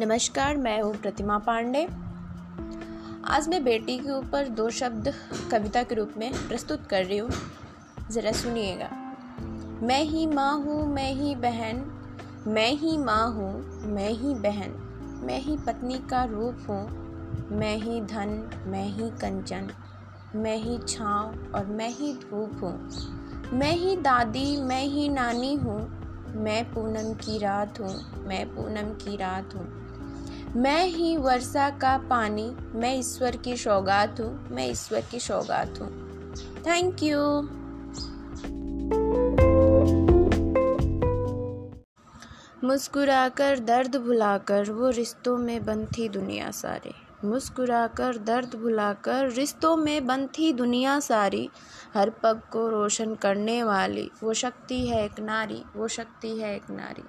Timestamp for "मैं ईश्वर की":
32.74-33.56, 34.50-35.20